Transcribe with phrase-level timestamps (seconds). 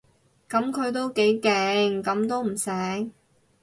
[0.49, 3.11] 噉佢都幾勁，噉都唔醒